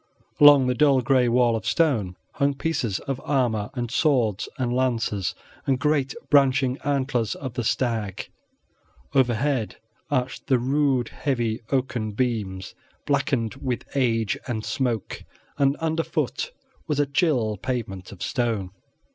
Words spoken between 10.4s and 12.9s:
the rude, heavy, oaken beams,